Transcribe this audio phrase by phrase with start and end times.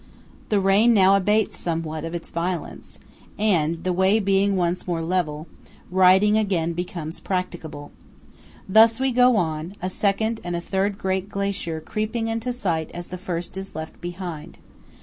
[0.49, 2.97] The rain now abates somewhat of its violence,
[3.37, 5.45] and, the way being once more level,
[5.91, 7.91] riding again becomes practicable.
[8.67, 13.09] Thus we go on; a second and a third great glacier creeping into sight as
[13.09, 14.57] the first is left behind.